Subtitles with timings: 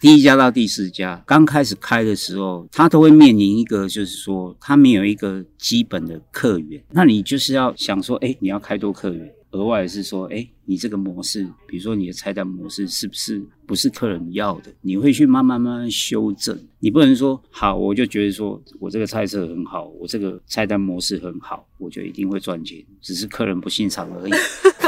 [0.00, 9.34] 第一家到第四家，刚开始开的时候，他都会面临一个，就是说他没有一个基本的客源，那你就是要想说，哎，你要开多客源。
[9.50, 14.72] 额外是说，哎，你这个模式，比如说你的菜单模式是不是不是客人要的？
[14.82, 16.56] 你会去慢慢慢慢修正。
[16.78, 24.32] 你不能说好，我就觉得说我这个菜色很好，我这个菜单模式很好，我就一定会赚钱，只是客人不欣赏而已。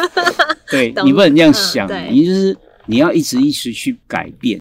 [0.70, 2.56] 对你不能这样想，你就是
[2.86, 4.60] 你要一直一直去改变。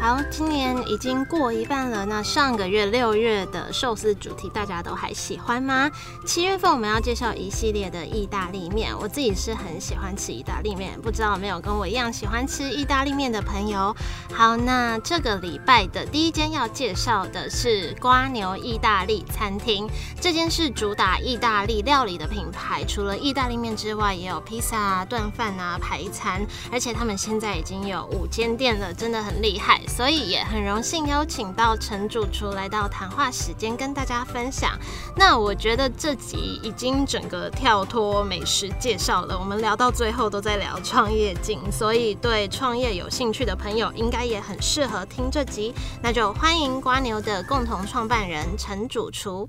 [0.00, 2.06] 好，今年已经过一半了。
[2.06, 5.90] 那上个月六月的寿司主题，大家都还喜欢吗？
[6.24, 8.96] 七月份我们要介绍一系列的意大利面。
[8.96, 13.94] 我自己是很喜欢吃意大利面，不知道有没有跟我一样喜欢吃意大利面的朋友？
[14.32, 19.88] 好，那这个礼拜的第一间要介绍的是瓜牛意大利餐厅。
[20.20, 29.80] 这间是主打意大利料理的品牌，除了意大利面之外，也有披萨啊、炖饭啊、排餐，而且他们现在已经有五间店了，真的很厉害。
[29.88, 34.78] 所以也很荣幸邀请到陈主厨来到谈话时间跟大家分享。
[35.16, 45.74] 那我觉得这集已经整个跳脱美食介绍了，我们聊到最后都在聊创业经，所以对创业有兴趣的朋友应该也很适合听这集。
[46.02, 49.48] 那就欢迎瓜牛的共同创办人陈主厨。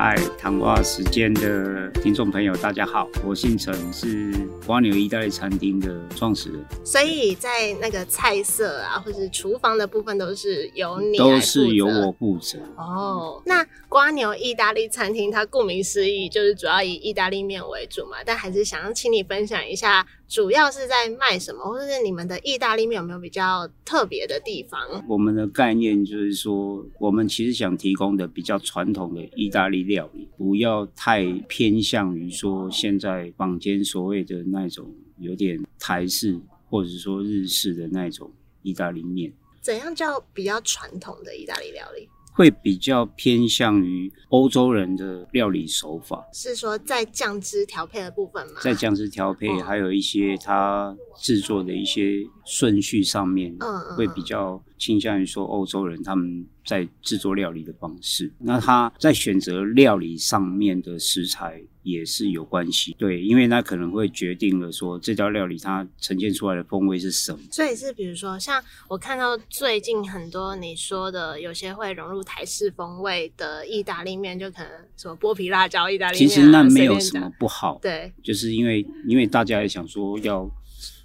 [0.00, 4.32] 嗨，谈话时间的听众朋友，大家好，我姓陈，是
[4.64, 6.64] 瓜牛意大利餐厅的创始人。
[6.84, 12.60] 所以在那个菜色啊，或是厨房的部分，都是由你都是由我负责。
[12.76, 20.06] 哦，那瓜牛意大利餐厅，它顾名思义就是主要以意大利面为主嘛，但还是想要请你分享一下。
[20.28, 24.78] 主要是在卖什么，或者是你们的意大利面有没有比较特别的地方？
[25.08, 36.38] 我们的概念就是说，我们其实想提供的比较传统的意大利料理，不要太偏向于说现在坊间所谓的那种有点台式
[36.68, 38.30] 或者说日式的那种
[38.62, 39.32] 意大利面。
[39.62, 42.06] 怎样叫比较传统的意大利料理？
[42.38, 48.60] 会比较偏向于欧洲人的料理手法，是说在酱汁调配的部分吗？
[48.62, 56.46] 在酱汁调配，还有一些它制作的一些顺序上面，嗯，会比较倾向于说欧洲人他们。
[56.68, 67.38] 在制作料理的方式，那他在选择料理上面的食材也是有关系，对，因为那可能会决定了说这道料理它呈现出来的风味是什么。
[67.50, 80.46] 所以是比如说，像我看到最近很多你说的，有些会融入台式风味的意大利面，就可能什么剥皮辣椒意大利面，其实那没有什么不好，对，就是因为因为大家也想说要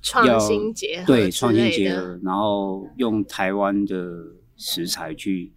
[0.02, 3.96] 创新结合，对，创新结合，然后用台湾的。
[4.58, 5.52] 食材去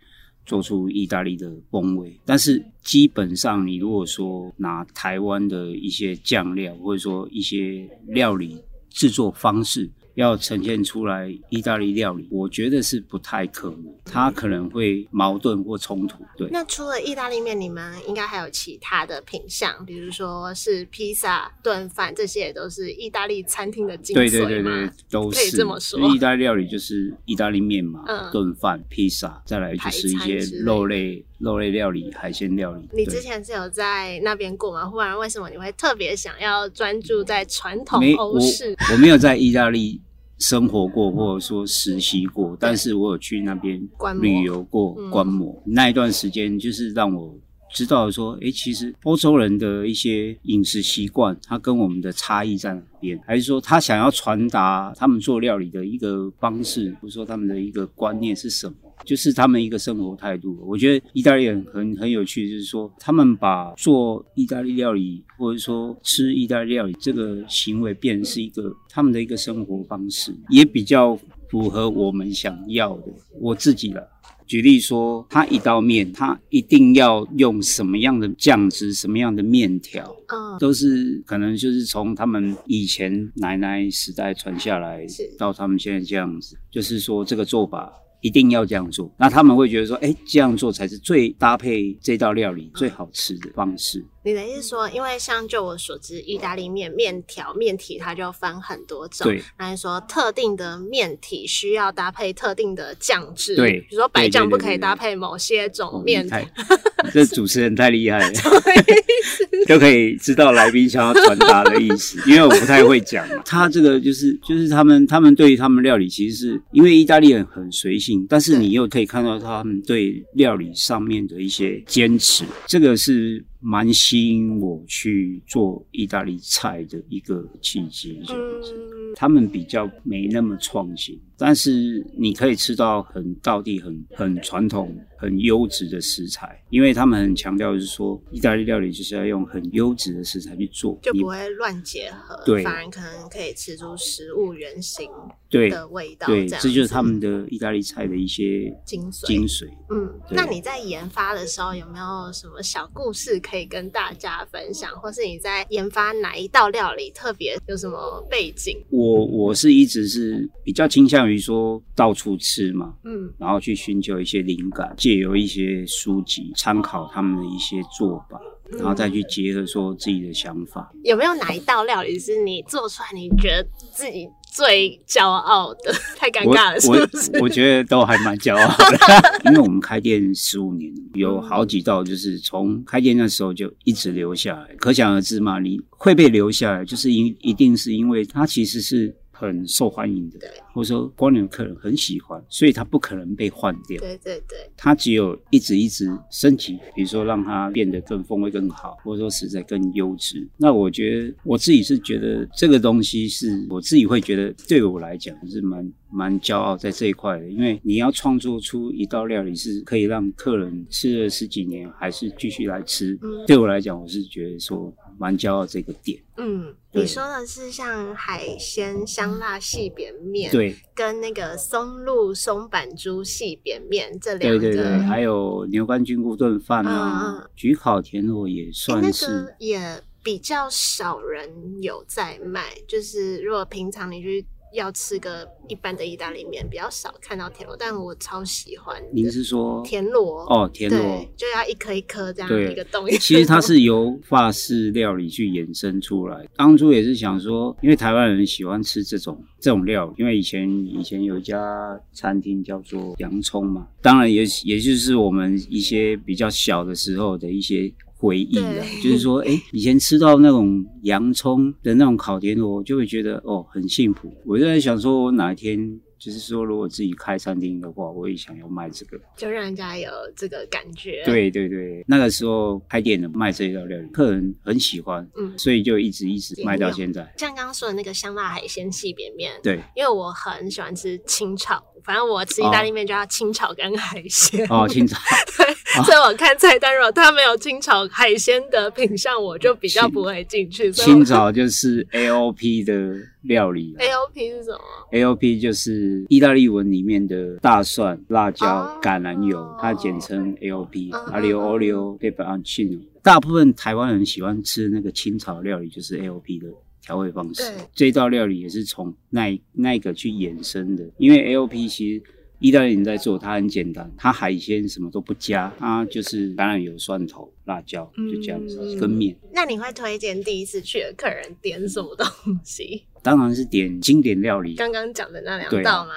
[0.45, 9.91] 做出意大利的风味，但是基本上你如果说拿台湾的一些酱料，或者说一些料理制作方式。
[10.17, 16.25] 要呈现出来意大利料理，我觉得是不太可能，它可能会矛盾或冲突。
[16.37, 25.39] 对，那除了意大利面，你们应该还有其他的品相，比如说是披萨、炖饭，这些也都是意大利餐厅的精髓对对对对，都是。
[25.39, 28.03] 可以这么说，意大利料理就是意大利面嘛，
[28.33, 32.89] 炖饭、披萨，再来就是一些肉类、肉类料理、海鲜料理。
[32.95, 34.87] 你之前是有在那边过吗？
[34.87, 38.75] 不然为什么你会特别想要专注在传统欧式？
[38.95, 40.01] 我没有在意大利。
[40.39, 43.81] 生活过或者说实习过，但是我有去那边
[44.21, 47.35] 旅游过观摩，那一段时间就是让我
[47.73, 58.75] 知道说，哎，其实欧洲人的一些饮食习惯，它跟我们的差异在哪边，还是说他想要传达他们做料理的一个方式，或者说他们的一个观念是什么？
[59.05, 60.59] 就是他们一个生活态度。
[60.67, 73.13] 我觉得意大利人很很有趣，就是说他们把做意大利料理或者说吃意大利料理这个行为变成是一个他们的一个生活方式，也比较符合我们想要的。
[73.41, 74.03] 我自己了，
[74.47, 85.07] 举例说，他一道面，他一定要用什么样的酱汁、什么样的面条，嗯，都是可能就是从他们以前奶奶时代传下来，
[85.39, 87.93] 到他们现在这样子，就是说这个做法。
[88.27, 94.05] 一定要这样做，那他们会觉得说，哎，这样做才是最搭配这道料理最好吃的方式。
[94.27, 106.29] 你的意思说，因为像就我所知，意大利面面条面体它就分很多种，对，那你说特定的面体需要搭配特定的酱汁，对，比如说白酱不可以搭配某些种面，
[107.15, 108.33] 这主持人太厉害了
[109.69, 113.41] 就可以知道来宾想要传达的意思，因为我不太会讲嘛。
[113.45, 123.45] 他这个就是就是他们他们对于他们料理，其实是因为意大利人很随性，但是你又可以看到他们对料理上面的一些坚持，这个是。
[123.69, 134.97] 蛮吸引我去做意大利菜的一个契机，这样子，他们比较没那么创新，但是你可以吃到很道地、很很传统。
[135.19, 145.09] 很优质的食材，因为他们很强调就是说，意大利料理就是要用很优质的食材去做，就不会乱结合，对，反而可能可以吃出食物原型
[145.49, 146.27] 对的味道。
[146.27, 149.27] 对，这就是他们的意大利菜的一些精髓。
[149.27, 149.67] 精髓。
[149.89, 158.77] 嗯，那你在研发的时候有没有什么小故事可以跟大家分享，或是你在研发哪一道料理特别有什么背景？
[158.91, 164.95] 我我是一直是比较倾向于说到处吃嘛，嗯，然后去寻求一些灵感。
[164.97, 168.41] 借由一些书籍参考他们的一些做法，
[168.73, 170.91] 然后再去结合说自己的想法。
[171.05, 175.93] 有没有哪一道料理是你做出来你觉得自己最骄傲的？
[176.17, 177.39] 太尴尬了，是不是？
[177.41, 184.75] 我觉得都还蛮骄傲的， 因为我们开店十五年，有好几道就是从开店那时候就一直留下来。
[184.79, 189.15] 可想而知嘛，你会被留下来，就是因一定是因为它其实是。
[189.39, 190.39] 很受欢迎的，
[190.73, 194.01] 或者说光年的客人很喜欢，所以它不可能被换掉。
[194.01, 200.49] 对对对，它只有一直一直升级，比如说让它变得更风味更好，或者说实在更优质。
[200.57, 214.93] 那我觉得我自己是觉得这个东西是我自己会觉得对我来讲是蛮蛮骄傲在这一块的，因为你要创作出一道料理是可以让客人吃了十几年还是继续来吃，对我来讲我是觉得说。
[215.19, 216.23] 蛮骄傲这个点。
[216.37, 232.75] 嗯，你说的是像海鲜香辣细扁面，对，跟那个松露松板猪细扁面这两个，对对对，还有牛肝菌菇炖饭啊，焗烤田螺也算是，也比较少人有在卖。
[232.87, 234.47] 就是如果平常你去。
[234.77, 238.95] 要吃个一般的意大利面比较少看到田螺，但我超喜欢。
[239.13, 240.45] 您是说田螺？
[240.45, 240.99] 哦，田螺
[241.37, 243.09] 就要一颗一颗这样一个洞。
[243.19, 246.47] 其实它是由法式料理去衍生出来。
[246.57, 257.93] 当初也是想说，因为台湾人喜欢吃这种这种料，因为以前以前有一家餐厅叫做洋葱嘛，当然也也就是我们一些比较小的时候的一些。
[258.17, 264.33] 回忆啊，就是说，哎，以前吃到那种洋葱的那种烤田螺，就会觉得哦，很幸福。
[264.45, 266.01] 我就在想说，我哪一天。
[266.19, 271.23] 就是说，如果自己开餐厅的话，我也想要卖这个，就让人家有这个感觉。
[271.25, 277.31] 对对对，那个时候开店的卖这一道料理，客人很喜欢，嗯，所以就一直一直卖到现在。
[277.37, 284.67] 像刚刚说的那个香辣海鲜细扁面，对，因为我很喜欢吃清炒，反正我吃意大利面就要清炒跟海鲜。
[284.71, 285.19] 哦，清炒。
[285.59, 285.67] 对，
[286.05, 290.91] 所以我看菜单，如果它没有清炒海鲜的品相，我就比较不会进去。
[290.91, 293.17] 清炒就是 A O P 的。
[293.47, 294.79] 料理 A O P 是什么
[295.13, 298.67] ？A O P 就是意大利文里面的大蒜、辣椒、
[299.03, 301.11] 橄榄油，它简称 A O P。
[301.33, 303.01] 阿里 o l i o pepper and chili。
[303.23, 306.69] 大部分台湾人喜欢吃那个清炒料理，就是 A O P 的
[307.03, 307.73] 调味方式。
[307.95, 312.23] 这道料理也是从那那个去衍生的，因为 A O P 其实。
[312.59, 319.37] 意大利人在做，它很简单，它海鲜什么都不加，它就是橄榄油、蒜头、辣椒，就这样子跟面。
[319.53, 322.27] 那你会推荐第一次去的客人点什么东
[322.65, 323.05] 西？
[323.27, 326.15] 当然是点经典料理，刚刚讲的那两道吗？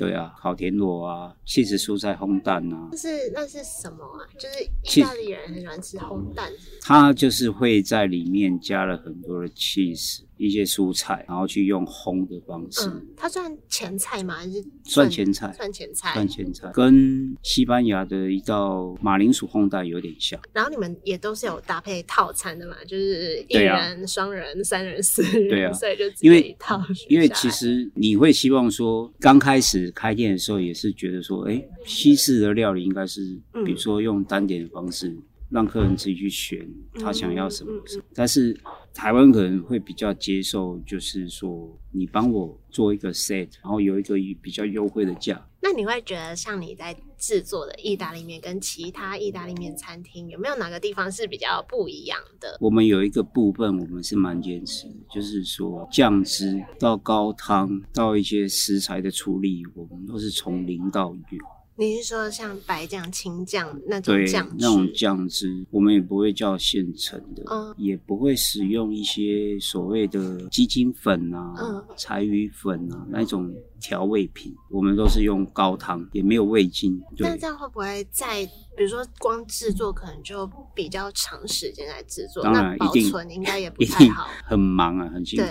[0.00, 2.88] 对啊，烤田螺啊，切实蔬菜烘蛋啊。
[2.90, 4.24] 那是那是什么啊？
[4.38, 6.50] 就是意大利人很喜欢吃烘蛋。
[6.80, 10.20] 它就是会在里面加了很多的 cheese。
[10.40, 12.90] 一些蔬菜，然后去用烘的方式。
[13.14, 14.36] 它算前菜吗？
[14.36, 15.52] 还是算前菜？
[15.52, 16.14] 算前菜。
[16.14, 20.40] 算前菜，跟西班牙的一道马铃薯烘蛋有点像。
[20.54, 22.74] 然后你们也都是有搭配套餐的嘛？
[22.88, 25.46] 就是一人、双人、三人、四人。
[25.46, 26.80] 对啊，所以就因为一套。
[27.10, 35.16] 因为其实你会希望说，刚开始开店的时候也是觉得说，哎，西式的料理应该是，比如说用单点的方式。
[35.52, 37.72] 让客人自己去选他想要什么，
[38.14, 38.56] 但是
[38.94, 45.44] 台湾可能会比较接受，就是说你帮我做一个 set，然后有一个比较优惠的价。
[45.62, 52.56] 那你会觉得像你在制作的意大利面跟其他意大利面餐厅有没有哪个地方是比较不一样的？
[52.60, 61.59] 我们有一个部分我们是蛮坚持，就是说酱汁到高汤到一些食材的处理，我们都是从零到有。
[61.80, 64.54] 你是说像白酱、青酱那种酱汁？
[64.58, 77.00] 那种酱汁，我们也不会叫现成的，嗯，也不会使用一些所谓的鸡精粉啊、嗯、柴鱼粉啊那种调味品，我们都是用高汤，也没有味精。
[77.16, 78.44] 那这样会不会在
[78.76, 82.42] 比如说光制作可能就比较长时间来制作？
[82.42, 85.46] 当然，保存应该也不太好，很忙啊，很辛苦。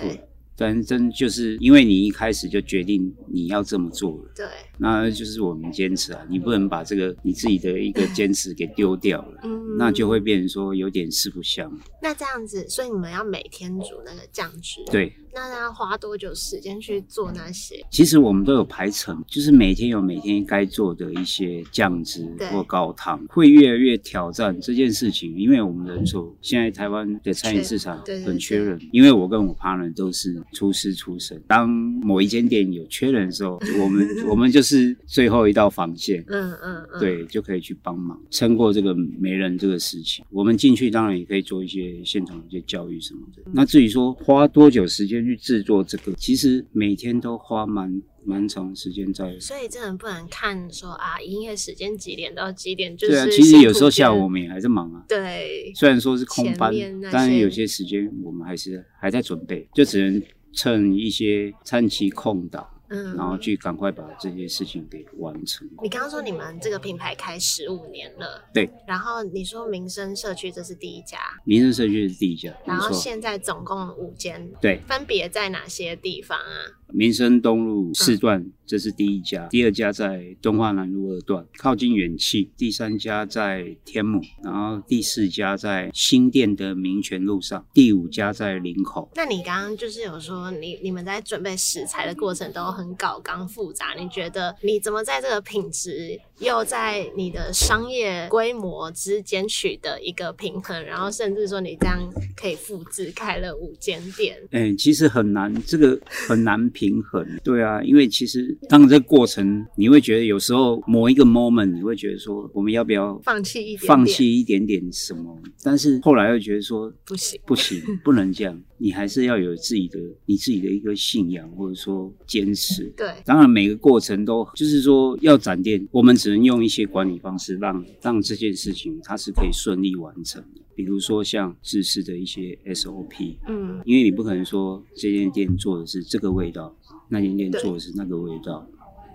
[0.60, 11.72] 但真就是因为你一开始就决定你要这么做了，对，那就是我们坚持啊，你不能把这个你自己的一个坚持给丢掉了，嗯，那就会变成说有点四不像。
[12.02, 15.10] 那这样子，所以你们要每天煮那个酱汁，对。
[15.32, 17.86] 那要花多久时间去做那些？
[17.88, 25.32] 其实我们都有排程，就是每天有每天该做的一些酱汁或高汤，会越来越挑战这件事情。
[25.38, 31.40] 因为我们人手现在台湾的餐饮市场很缺人，因为我跟我 partner 都是厨师出身。
[31.46, 36.24] 当某一间店有缺人的时候，我们 我们就是最后一道防线。
[36.26, 40.24] 嗯嗯嗯，对，就可以去帮忙撑过这个没人这个事情。
[40.30, 43.42] 我们进去当然也可以做一些现场一些教育什么的。
[43.52, 45.20] 那至于说花多久时间？
[45.20, 49.38] 去制作这个，其实每天都花蛮蛮长时间在。
[49.38, 53.26] 所以真的不能看说啊，营业时间几点到几点，就是对啊。
[53.30, 55.04] 其实有时候下午我们也还在忙啊。
[55.06, 56.72] 对，虽然说是空班，
[57.12, 62.68] 但是有些时间我们还是还在准备，就只能趁一些餐期空档。
[62.92, 65.64] 嗯，然后去赶快把这些事情给完成。
[65.80, 68.68] 你刚刚说你们这个品牌开十五年了，对。
[68.84, 76.79] 然后你说民生社区这是第一家，民生社区是第一家，然后现在总共五间，对，分别在哪些地方啊？
[76.92, 89.10] 民生东路四段，这是第一家；第二家在东华南路二段，靠近远气；第三家在天母，然后第四家在新店的民权路上，第五家在林口。
[89.14, 100.84] 那你刚刚就是有说，你你们在准备食材的过程都很搞刚复杂，你觉得你怎么在这个品质又在你的商业规模之间取得一个平衡？
[100.84, 101.98] 然后甚至说你这样
[102.36, 104.36] 可以复制开了五间店？
[104.50, 106.60] 哎，其实很难，这个很难。
[106.72, 115.36] 平衡， 对啊，因为其实当这个过程，你会觉得有时候某一个 moment，你会觉得说，我们要不要放弃一点，放弃一点点什么？
[115.62, 118.62] 但是后来又觉得说，不行，不行，不能这样。
[118.82, 122.84] 你还是要有自己的你自己的一个信仰，或者说坚持。
[122.96, 130.62] 对，当然每个过程都就是说要展店，我们只能用一些管理方式，让让这件事情它是可以顺利完成的。
[130.74, 136.74] 比如说像制式的一些 SOP，嗯，因为你不可能说这间店做的是这个味道，
[137.10, 138.66] 那间店做的是那个味道，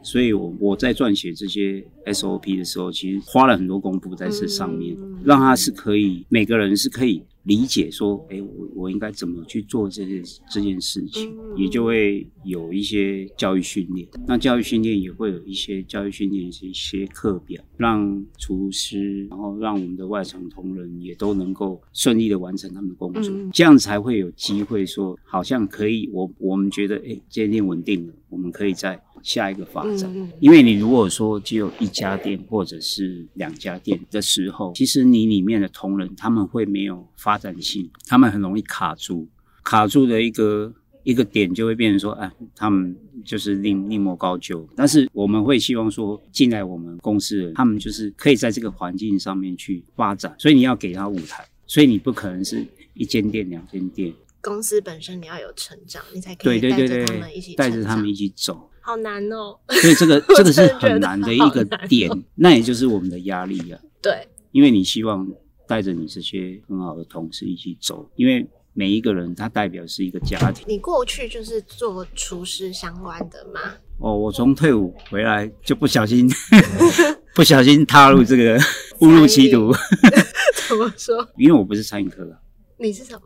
[0.03, 7.23] 所以我我在撰写这些 SOP 的时候，其实花了很多功夫在这上面，让它是可以每个人是可以。
[7.45, 14.07] 理解说，哎，我我应该怎么去做这件这件事情，也就会有一些教育训练。
[14.27, 28.99] 那教育训练也会有一些教育训练一些课表，让厨师，然后让我们的外场同仁也都能够顺利的完成他们的工作，这样才会有机会说，好像可以，我我们觉得，哎，今天稳定了，我们可以在。
[29.25, 39.27] 下一个发展，因为你如果说只有一家店或者是两家店的时候，其实你里面的同仁他们会没有发展性，他们很容易卡住，
[39.63, 44.69] 卡住的一个一个点就会变成说，哎，他们就是另另谋高就。
[44.75, 52.63] 但是我们会希望说，进来我们公司的他们就是可以在这个环境上面去发展，所以你要给他舞台，所以你不可能是
[52.93, 54.13] 一间店两间店，
[54.45, 58.69] 公司本身你要有成长，你才可以带着他们一起带着他们一起走。
[58.79, 63.81] 好难哦，所以这个 这个是很难的一个点，那也就是我们的压力啊。
[63.99, 65.27] 对，因为你希望
[65.67, 70.63] 带着你这些很好的同事一起走，因为每一个人他代表是一个家庭。
[70.67, 73.59] 你过去就是做厨师相关的吗？
[73.97, 76.29] 哦，我从退伍回来就不小心
[77.33, 78.59] 不小心踏入这个
[79.01, 79.73] 误入歧途。
[80.67, 81.27] 怎么说？
[81.35, 82.39] 因为我不是餐饮科的。
[82.77, 83.21] 你是什么？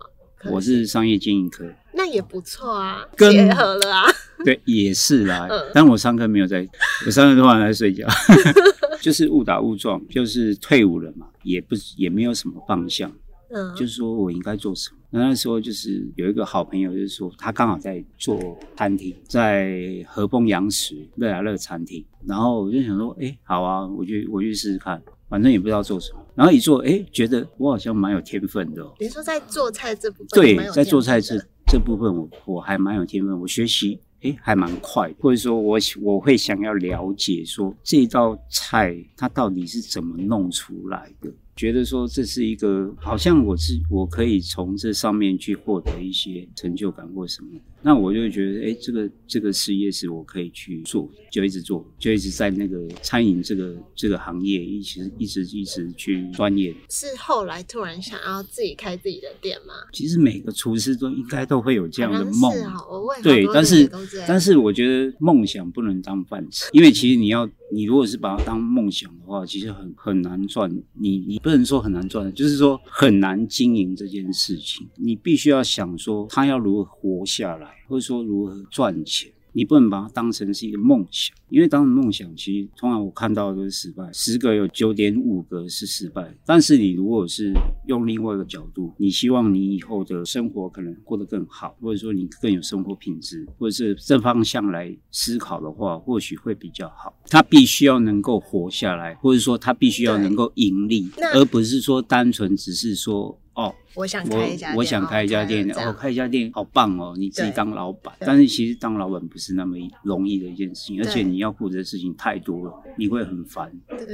[0.51, 1.65] 我是商业经营科。
[1.93, 4.03] 那也不错啊，结合了啊。
[4.45, 5.49] 对，也是啦。
[5.73, 6.67] 但我上课没有在，
[7.05, 8.07] 我上课都晚在睡觉，
[9.01, 13.11] 就是误打误撞，就是退伍了嘛，也不也没有什么方向。
[13.51, 14.97] 嗯，就是说我应该做什么？
[15.09, 22.05] 那那时候就是有一个好朋友，就是说他刚好在做餐厅，在和风洋食乐雅乐餐厅。
[22.25, 26.19] 然后我就想说，哎，好啊，我去我去试试看，反正也不知道做什么。
[26.39, 28.81] 然后一做，哎，觉得我好像蛮有天分的。
[28.97, 33.99] 你说在做菜这部分，对，在做菜这这部分，我我还蛮有天分，我学习。
[34.21, 47.47] 哎，还蛮快，或者说我我会想要了解说这道菜它到底是怎么弄出来的，觉得说这是一个好像我是我可以从这上面去获得一些成就感或什么。
[47.81, 56.75] 那我就觉得，哎，这个这个事业是我可以去做，就一直做，就一直在那个餐饮这个这个行业，一直一直一直去钻研。
[56.89, 59.73] 是后来突然想要自己开自己的店吗？
[59.93, 62.51] 其实每个厨师都应该都会有这样的梦，
[62.89, 63.89] 我问对，但是
[64.27, 70.69] 但是我觉得梦想不能当饭吃，因为其实你要你如果是把它当梦想的话，其实很很难赚。
[70.93, 74.87] 你你不能说很难赚，就是说很难经营这件事情。
[74.95, 77.75] 你必须要想说，他要如何活下来。
[77.87, 86.31] 或者说如何赚钱，你不能把它当成是一个梦想，因为当成梦想，其实通常我看到的都是失败，十个有九点五个是失败。
[86.45, 87.51] 但是你如果是
[87.87, 97.11] 用另外一个角度，你希望你以后的生活可能过得更好，或者说你更有生活品质，或者是这方向来思考的话，或许会比较好。
[97.27, 103.39] 他必须要能够活下来，或者说他必须要能够盈利，而不是说单纯只是说。
[103.53, 105.69] 哦，我想开一家店，我想开一家店。
[105.71, 107.13] 哦，开一家店好棒哦！
[107.17, 113.69] 你自己当老板，但是其实当老板不是那么容易的一件事情，而且你要负责的事情太多了，你会很烦，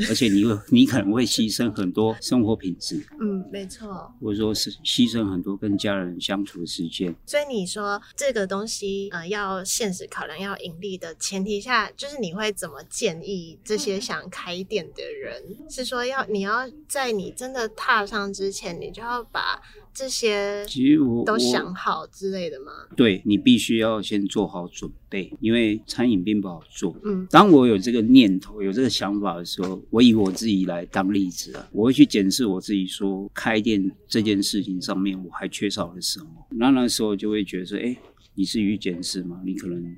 [0.09, 3.05] 而且你会你可能会牺牲很多生活品质。
[3.19, 4.11] 嗯，没错。
[4.19, 7.13] 或者说是牺牲很多跟家人相处的时间。
[7.27, 15.43] 所以你说这个东西呃，要现实考量，要盈利的前提下，就是你会怎么建议这些想开店的人？
[15.69, 19.23] 是说要你要在你真的踏上之前，你就要。
[19.35, 19.61] 把
[19.93, 22.71] 这些其实我都想好之类的吗？
[22.95, 26.95] 对你必须要先做好准备，因为餐饮并不好做。
[27.03, 36.27] 嗯，当我有这个念头、有这个想法的时候，我以我自己来当例子啊，我会去检视我自己，说开店这件事情上面我还缺少了什么。
[36.51, 37.97] 那那时候就会觉得说，哎，
[38.35, 39.41] 你是于检视吗？
[39.43, 39.95] 你可能。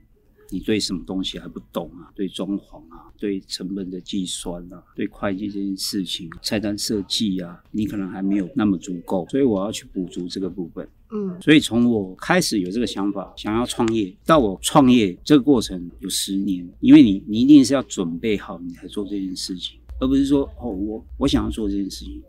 [0.49, 2.11] 你对什么东西还不懂啊？
[2.15, 10.87] 对装潢啊，对成本的计算啊，对会计这件事情、菜单设计啊，你可能还没有那么足够，所以我要去补足这个部分。
[11.09, 22.21] 嗯，所以从我开始有这个想法，想要创业，到我创业这个过程有十年，因为你你一定是要准备好你才做这件事情，而不是说哦，我我想要做这件事情，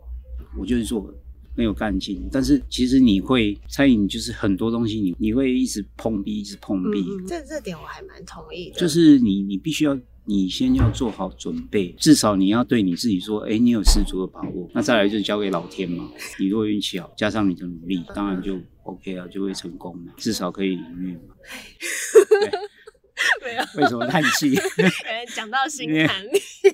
[0.57, 1.13] 我就是做。
[1.55, 7.05] 没有干劲，但是其实你会餐饮就是很多东西，你你会一直碰壁，一直碰壁。
[7.27, 8.79] 这这点我还蛮同意的。
[8.79, 14.69] 就是你你必须要，你先要做好准备，至少你要对你自己说，哎，你有十足的把握。
[14.73, 16.09] 那再来就交给老天嘛。
[16.39, 21.35] 你如果运气好，加上你的努力，当然就 OK 啊，就会成功嘛，至少可以营运嘛。
[23.43, 24.55] 没有，为什么叹气？
[25.35, 26.29] 讲到心坎里。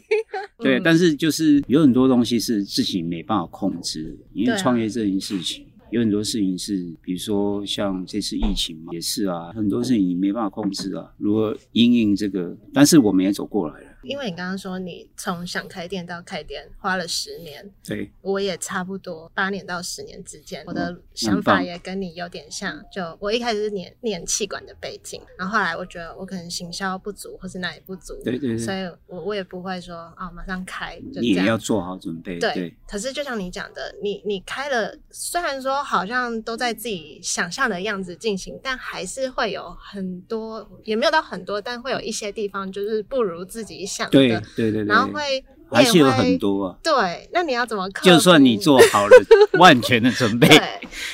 [0.59, 5.65] 对，但是就是有很多东西是自己没办法控制，因为创业这件事情。
[5.91, 11.09] 有很多事情是，比如说像这次疫情嘛，也是啊，很多事情你没办法控制啊。
[11.17, 12.57] 如何应应这个？
[12.73, 13.94] 但是我们也走过来了。
[14.05, 22.83] 因为你刚刚说你从想开店到开店花了十年，对，我也差不多八年到十年之间，我的想法也跟你有点像。
[22.91, 32.37] 就我一开始是念念气管的背景，然后后来我觉得我可能行销不足，或是哪里不足，对对对，所以我我也不会说啊马上开，就你也要做好准备。
[32.37, 43.85] 对，可是就像你讲的，你你开了，虽然说好像都在自己想象的样子进行，但还是会有很多，也没有到很多，但会有一些地方就是不如自己。
[44.11, 45.21] 对对对，然后会
[45.69, 46.77] 还是有很多啊。
[46.83, 47.89] 对，那你要怎么？
[48.03, 49.17] 就算你做好了
[49.59, 50.47] 万全的准备，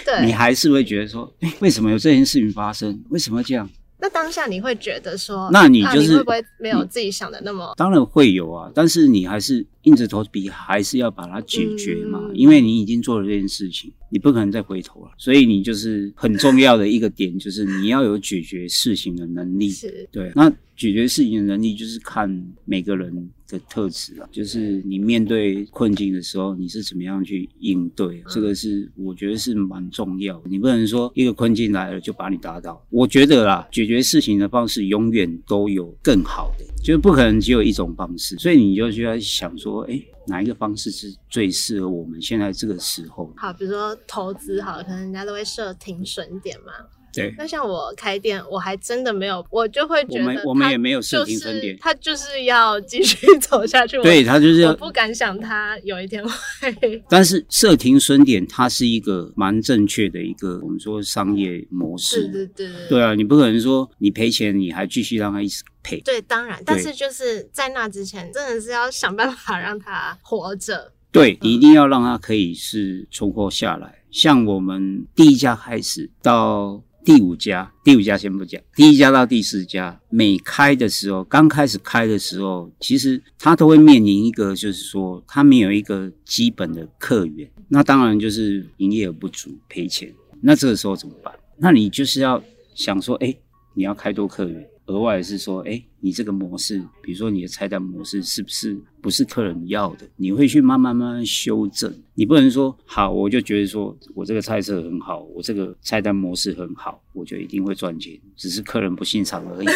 [0.05, 3.03] 对，你还是会觉得说，哎，为什么有这件事情发生？
[3.09, 3.69] 为什么这样？
[4.03, 7.71] 那当下你会觉得说，那你就是会不会没有自己想的那么？
[7.77, 13.93] 当然会有啊，但是你还是硬着头皮，还是要把它解决嘛，因为你已经做了这件事情。
[14.13, 19.69] 你不可能再回头了，所以你就是很重要的一个点，就是你要有解决事情的能力。
[19.69, 20.29] 是，对。
[20.35, 24.27] 那解决事情的能力，就是看每个人的特质啊。
[24.31, 28.23] 就是你面对困境的时候，你是怎么样去应对？
[28.27, 30.41] 这个是我觉得是蛮重要。
[30.49, 32.83] 你不能说一个困境来了就把你打倒。
[32.89, 38.35] 我觉得啦，解决事情的方式永远都有更好的，就是不可能只有一种方式。
[38.37, 40.01] 所以你就需要想说，哎。
[40.27, 43.33] 哪一个方式是最适合我们现在这个时候？
[43.35, 46.71] 好，比如说投资，好，可能人家都会设停损点嘛。
[47.13, 54.01] 对，那像我开店，我还真的没有，我就会觉得我们也没有设停分点，他就是要继续 走下去。
[54.01, 57.03] 对他就是要，不敢想他有一天会。
[57.09, 62.27] 但是设停损点，它是一个蛮正确的一个我们说商业模式。
[62.27, 62.87] 对对对。
[62.89, 65.99] 对啊，你不可能说你赔钱，你还继续让他一直赔。
[66.01, 70.91] 对，当然，但是就是在那之前，真的是要想办法让他活着。
[71.11, 74.03] 对，你一定要让他可以是存活下来。
[74.11, 76.81] 像我们第一家开始到。
[77.03, 90.13] 第五家，第五家先不讲，第一家到第四家，每开的时候，刚开始开的时候，其实他都会面临一个，就是说他没有一个基本的客源，那当然就是营业额不足，赔钱。
[90.41, 91.33] 那这个时候怎么办？
[91.57, 92.41] 那你就是要
[92.75, 93.35] 想说，哎，
[93.73, 94.67] 你要开多客源。
[94.87, 100.07] 额外是说，哎，你这个模式，比如说你的菜单模式是不是不是客人要的？
[100.17, 101.93] 你会去慢慢慢慢修正。
[102.15, 109.67] 你不能说好，我就觉得说我这个菜色很好，我这个菜单模式很好，我就一定会赚钱，只是客人不欣赏而已。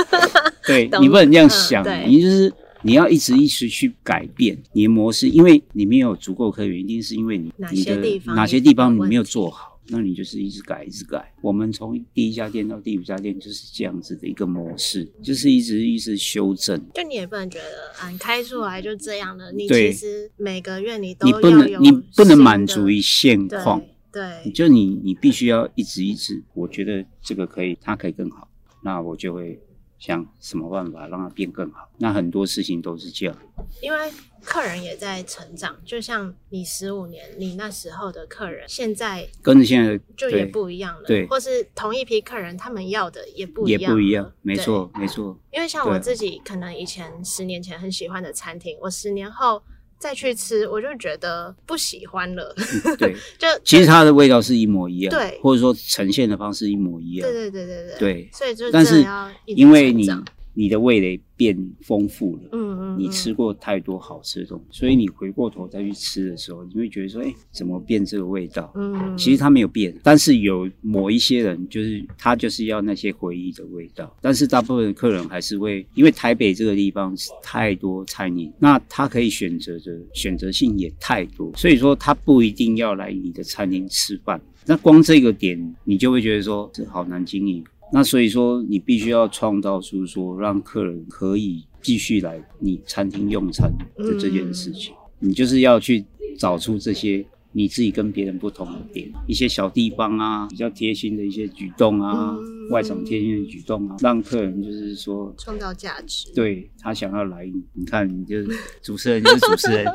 [0.66, 2.50] 对你不能这样想，你就是
[2.82, 7.96] 你要一直一直去改变你的模式，因为你没有足够客源，一定是因为你你的
[8.34, 9.73] 哪些地方你没有做好。
[9.88, 11.34] 那你就是一直改，一直改。
[11.42, 16.80] 我们从第一家店到第五家店就是这样子的一个模式，就是一直一直修正。
[16.94, 19.52] 就你也不能觉得，嗯，开出来就这样的。
[19.52, 26.42] 你其实每个月你都你不能你不能满足于现况，对，就你你必须要一直一直。
[26.54, 28.48] 我觉得这个可以，它可以更好，
[28.82, 29.60] 那我就会。
[30.04, 31.88] 想什么办法让它变更好？
[31.96, 33.34] 那很多事情都是这样，
[33.80, 34.12] 因为
[34.44, 35.74] 客人也在成长。
[35.82, 41.06] 就像你十五年，你那时候的客人，现在跟着现在就也不一样了。
[41.06, 43.80] 对，或是同一批客人，他们要的也不一样。
[43.80, 45.34] 也不一样，没错，没错。
[45.50, 49.62] 因为像我自己，可能以前十年前很喜欢的餐厅，我十年后。
[50.04, 52.54] 再去吃，我就觉得不喜欢了。
[52.98, 57.26] 对， 就其实它的味道是一模一样，对，或者说呈现的方式一模一样。
[57.26, 57.98] 对对对对对。
[57.98, 59.02] 对，所以就但是
[59.46, 60.06] 因为你。
[60.54, 68.72] 你的味蕾变丰富了，嗯嗯，你吃过太多好吃的东西，所以你回过头再去吃的时候，你会觉得说，哎，怎么变这个味道？
[68.76, 87.64] 嗯，其实它没有变，但是有某一些人就是他就是要那些回忆的味道，但是大部分客人还是会，因为台北这个地方太多餐饮，那他可以选择的选择性也太多，所以说他不一定要来你的餐厅吃饭，那光这个点你就会觉得说这好难经营。
[87.92, 94.92] 那所以说，你必须要创造出说让客人可以继续来你餐厅用餐的这件事情。
[95.20, 96.04] 你就是要去
[96.38, 102.34] 找出这些你自己跟别人不同的点，一些小地方啊，比较贴心的一些举动啊，
[102.70, 106.32] 外场贴心的举动啊，让客人就是说创造价值。
[106.34, 108.48] 对他想要来，你看，你就是
[108.82, 109.86] 主持人，就是主持人，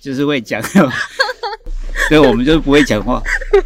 [0.00, 0.62] 就是会讲，
[2.08, 3.20] 对，我们就是不会讲话。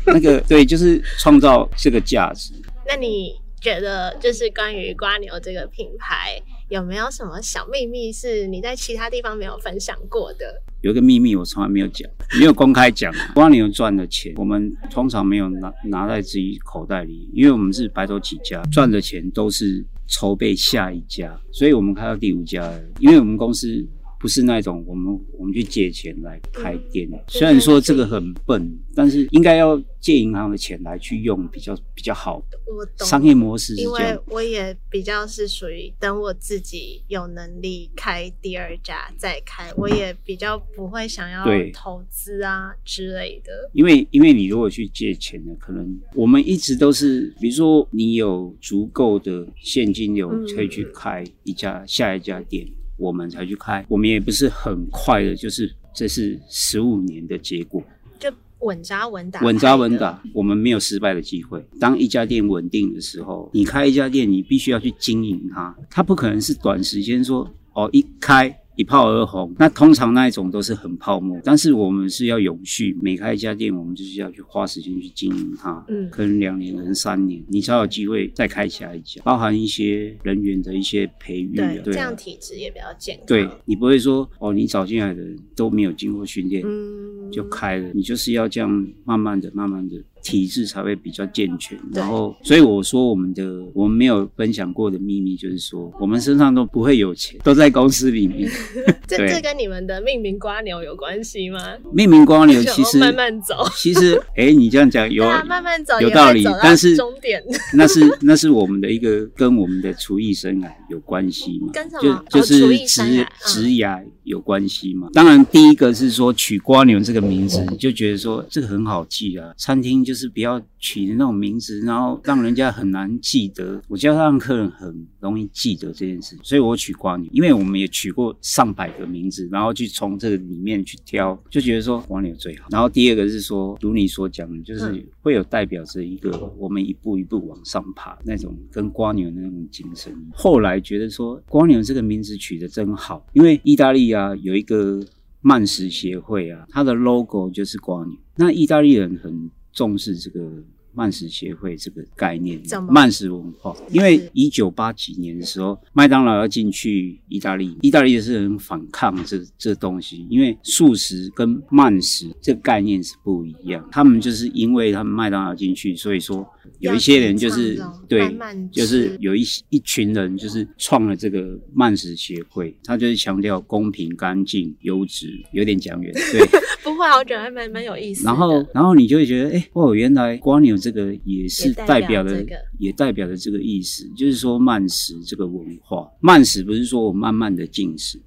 [0.07, 2.55] 那个对，就是创造这个价值。
[2.87, 3.42] 那你？
[3.63, 10.61] 觉得就是关于瓜牛这个品牌，有没有什么小秘密是你在其他地方没有分享过的？
[10.81, 13.15] 有一个秘密我从来没有讲，没有公开讲。
[13.33, 23.87] 瓜牛赚的钱，我们通常没有拿拿在自己口袋里，因为我们是白手起家，赚的钱都是筹备下一家，所以我们开到第五家，因为我们公司。
[24.23, 32.41] 不是那种我们我们去借钱来开店，虽然说这个很笨，但是应该要借银行的钱来去用比较比较好。
[32.67, 43.69] 我懂商业模式，因为我也比较是属于等我自己有能力开第二家再开，我也比较不会想要投资啊之类的。
[43.73, 52.65] 因为因为你如果去借钱呢，可能我们一直都是，比如说你有足够的现金流可以去开一家下一家店。
[53.03, 57.83] 我们才去开，我们也不是很快的，就是这是十五年的结果，
[58.21, 61.61] 就稳扎稳打，稳扎稳打，我们没有失败的机会。
[61.81, 68.57] 当一家店稳定的时候，你开一家店，你必须要去经营它，它不可能是短时间说哦一开。
[68.75, 83.27] 一炮而红，那通常那一种都是很泡沫，但是我们是要永续，每开一家店，我们就是要去花时间去经营它，嗯，可能两年，可能三年，你才有机会再开下一家，包含一些人员的一些培育，对，这样体质也比较健康。
[83.27, 88.71] 对你不会说哦，你找进来的人都没有经过训练，嗯，就开了，你就是要这样
[89.05, 89.97] 慢慢的、慢慢的。
[90.23, 98.49] 体质才会比较健全，然后，所以我说我们的我们没有分享过的秘密，就是说我们身上都不会有钱， 都在公司里面。
[99.07, 101.59] 这这跟你们的命名瓜牛有关系吗？
[101.93, 107.43] 命名瓜牛其实慢慢走， 其实哎，你这样讲有慢慢走有道理，但是终点
[107.75, 111.73] 那是那是我们的一个跟我们的厨艺生涯有关系嘛？
[111.73, 112.25] 跟什么？
[112.31, 115.09] 就是职职涯有关系嘛？
[115.13, 120.12] 当然，第一个是说取瓜牛这个名字，就觉得说这个很好记啊，餐厅就。
[120.13, 123.81] 就是不要取那种名字，然后让人家很难记得。
[123.89, 132.67] 我就要让客人很容易记得这件事，所以我取瓜牛，因为我们也取过上百个名字，然后去从这个里面去挑，就觉得说瓜牛最好。
[132.71, 140.15] 然后第二个是说，如你所讲的，就是会有代表着一个我们一步一步往上爬那种跟瓜牛的那种精神。
[140.35, 145.03] 后来觉得说瓜牛这个名字取得真好，因为意大利啊有一个
[145.41, 149.51] 慢食协会啊，它的 logo 就是瓜牛，那意大利人很。
[149.73, 150.51] 重视这个
[150.95, 153.75] 慢食协会这个概念，慢食文化。
[153.91, 163.89] 因为一九八几年的时候，麦当劳要进去意大利，意大利是很反抗这这东西，因为素食跟慢食这个概念是不一样。
[163.91, 166.47] 他们就是因为他们麦当劳进去，所以说
[166.83, 168.37] 有一些人就是对，
[168.71, 176.47] 就是有一一群人就是创了这个慢食协会，他就是强调公平、干净、优质，有点讲远，对。
[176.83, 178.25] 不会，我觉得还蛮蛮有意思。
[178.25, 182.45] 然后，然后你就会觉得，哎，哦，原来瓜牛这个也是代表的，
[182.81, 186.05] 也代表的这个意思，就是说慢食这个文化。
[186.21, 188.21] 慢食不是说我慢慢的进食。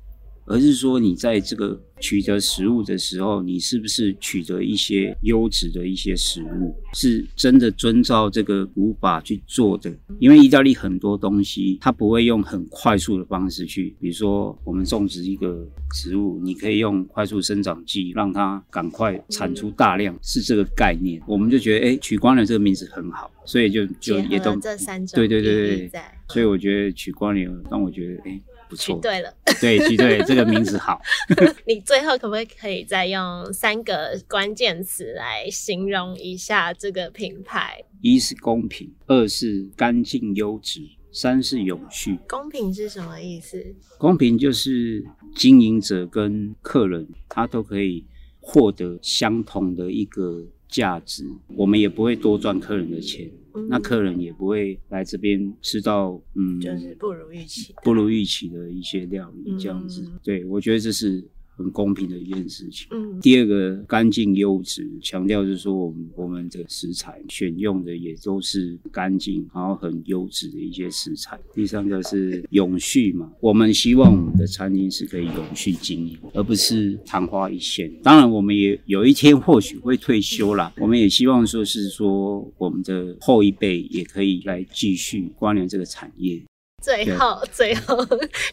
[0.45, 9.91] 而是说，你在这个取得食物的时候，你是不是取得一些优质的一些食物，是真的遵照这个古法去做的？
[10.19, 21.19] 因为意大利很多东西，它不会用很快速的方式去，比如说我们种植一个植物，你可以用快速生长剂让它赶快产出大量，是这个概念。
[21.27, 25.91] 我们就觉得，哎，取光了这个名字很好，所以就就也都这三种对对对对，
[26.27, 28.39] 所以我觉得取光了让我觉得，哎。
[28.75, 31.01] 取对了，对，取对这个名字好。
[31.65, 37.83] 你最后可不可以可以再用三个关键词来形容一下这个品牌？
[38.01, 42.19] 一是公平，二是干净优质，三是永续。
[42.27, 43.63] 公平是什么意思？
[43.97, 45.03] 公平就是
[45.35, 48.05] 经营者跟客人他都可以
[48.39, 53.29] 获得相同的一个价值，我们也不会多赚客人的钱。
[53.69, 60.09] 那客人也不会来这边吃到，嗯，就是不如预期、不如预期的一些料理这样子。
[60.23, 61.23] 对，我觉得这是。
[61.55, 62.87] 很公平的一件事情。
[62.91, 71.39] 嗯，第二个干净优质，强调就是说我们我们的食材选用的也都是干净，然后很优质的一些食材。
[71.53, 77.91] 第三个是永续嘛，我们希望我们的餐厅是可以永续经营，而不是昙花一现。
[78.03, 86.41] 当然，我们也有一天或许会退休啦，我们也希望说是说我们的后一辈也可以来继续关联这个产业。
[86.93, 87.97] 最后， 最后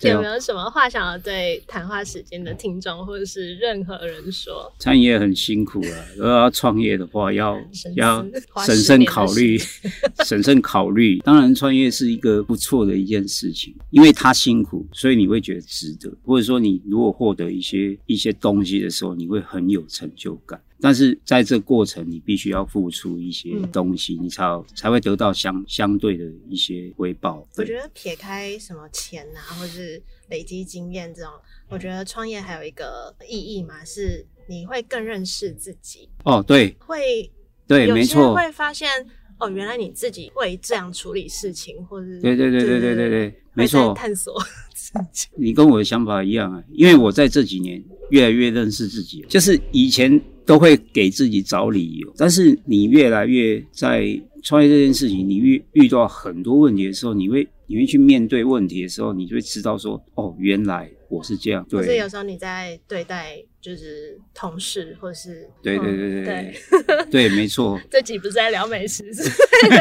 [0.01, 4.73] 有没有什么话想要对谈话时间的听众或者是任何人说？
[4.79, 7.59] 餐饮业很辛苦啊，如果要创业的话，要
[7.97, 8.25] 要
[8.65, 9.59] 审慎考虑，
[10.25, 11.19] 审慎考虑。
[11.21, 16.13] 当然，创业是一个不错的一件事情，因为它辛苦，所以你会觉得值得。
[16.25, 20.61] 或者说，你如果获得一些一些东西的时候，你会很有成就感。
[20.83, 27.47] 但是在这过程，你必须要付出一些东西，你才才会得到相相对的一些回报。
[27.57, 31.31] 我觉得撇开什么钱啊，或是累积经验这种，
[31.69, 36.09] 我觉得创业还有一个意义嘛，是你会更认识自己。
[36.25, 37.31] 哦，对，会，
[37.69, 38.91] 对，没错，会发现
[39.39, 44.37] 哦，原来你自己会这样处理事情，或者对对对对对对对，没错，探索
[44.75, 45.29] 自己。
[45.37, 50.21] 你跟我的想法一样啊，因为我在这几年越来越认识自己，就是以前。
[50.45, 61.65] 都会给自己找理由，但是你越来越在创业这件事情，你遇遇到很多问题的时候，你会你会去面对问题的时候，你就会知道说，哦，原来我是这样。
[61.69, 63.43] 对，是有时候你在对待。
[63.63, 67.81] 就是同事，或是对对对对对 对，没错。
[67.89, 69.23] 这集不是在聊美食， 是
[69.71, 69.81] 聊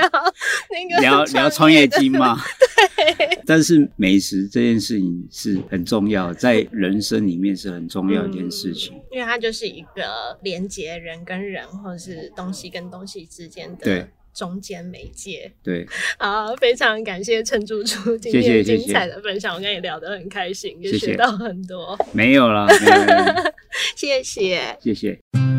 [0.69, 2.37] 那个聊聊创业经吗？
[3.17, 3.41] 对。
[3.47, 13.83] 但是美食这件事情是很重要，在人生里面是很重要一件事情，因为它就是一个连接人跟人，或者是东西跟东西之间的。
[14.33, 15.51] 中间媒介。
[15.63, 15.85] 对，
[16.17, 21.97] 好，非常感谢陈主厨今天精彩的分享，我跟你聊得很开心，也学到很多。
[22.13, 22.67] 没有了，
[23.95, 25.50] 谢谢，谢谢。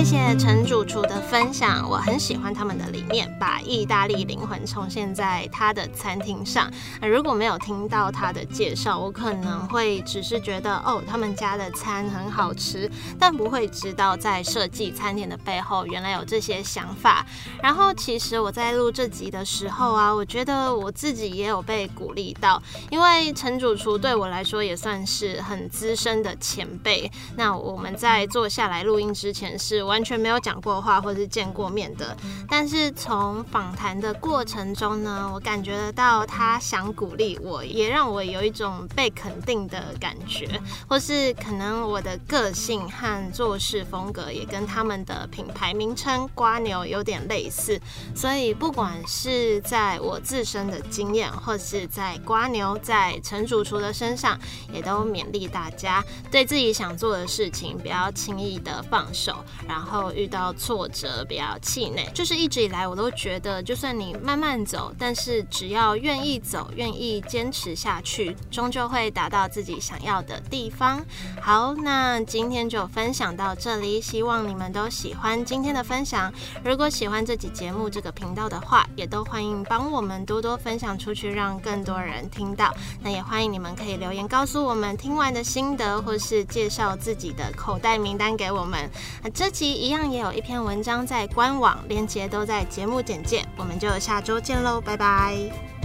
[0.00, 6.70] 谢谢陈主厨的分享，我很喜欢他们的理念，把意大利灵魂重现在他的餐厅上。
[7.02, 17.26] 如果没有听到他的介绍，我可能会只是觉得哦，他们家的餐很好吃，但不会知道在设计餐点的背后原来有这些想法。
[17.62, 22.60] 然后其实我在录这集的时候啊，我觉得我自己也有被鼓励到，
[22.90, 27.08] 因为陈主厨对我来说也算是很资深的前辈。
[27.36, 29.89] 那我们在坐下来录音之前是。
[29.90, 32.16] 完全没有讲过话或是见过面的，
[32.48, 40.48] 但是从访谈的过程中呢，我感觉得到他想鼓励我，也让我有一种被肯定的感觉，
[40.88, 47.80] 或是可能我的个性和做事风格也跟他们的品牌名称“瓜牛”有点类似，
[48.14, 54.38] 所以不管是在我自身的经验，或是在瓜牛在陈主厨的身上，
[54.72, 62.06] 也都勉励大家对自己想做的事情不要轻易的放手，然然后遇到挫折不要气馁。
[62.12, 71.02] 就是一直以来我都觉得，就算你慢慢走，但是只要愿意走，愿意坚持下去，终究会达到自己想要的地方。
[71.40, 76.30] 好，那今天就分享到这里，希望你们都喜欢今天的分享。
[76.62, 82.70] 如果喜欢这集节目这个频道的话，也都欢迎帮我们多多分享出去，让更多人听到。
[83.00, 88.90] 那也欢迎你们可以留言告诉我们听完的心得，或是介绍自己的口袋名单给我们。
[89.22, 93.44] 那这一样也有一篇文章在官网，链接都在节目简介。
[93.56, 95.79] 我们就下周见喽，拜拜。